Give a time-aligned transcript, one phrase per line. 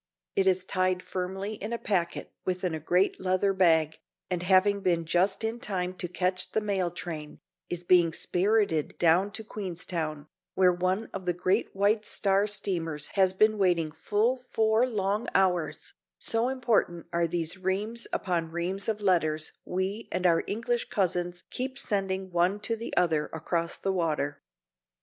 [0.35, 3.99] It is tied firmly in a packet within a great leather bag,
[4.31, 7.37] and, having been just in time to catch the mail train,
[7.69, 10.25] is being spirited down to Queenstown,
[10.55, 15.93] where one of the great White Star steamers has been waiting full four long hours,
[16.17, 21.77] so important are these reams upon reams of letters we and our English cousins keep
[21.77, 24.41] sending one to the other across the water.